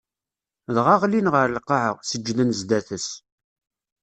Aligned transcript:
Dɣa 0.75 0.95
ɣlin 1.01 1.31
ɣer 1.33 1.47
lqaɛa, 1.57 1.93
seǧǧden 2.09 2.55
zdat-s. 2.59 3.07